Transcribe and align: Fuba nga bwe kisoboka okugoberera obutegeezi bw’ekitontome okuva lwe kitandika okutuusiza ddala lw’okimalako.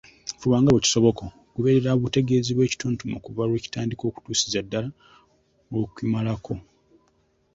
Fuba 0.39 0.57
nga 0.59 0.71
bwe 0.71 0.83
kisoboka 0.85 1.21
okugoberera 1.25 1.89
obutegeezi 1.97 2.51
bw’ekitontome 2.53 3.13
okuva 3.19 3.43
lwe 3.47 3.63
kitandika 3.65 4.03
okutuusiza 4.09 4.59
ddala 4.65 4.89
lw’okimalako. 5.71 6.53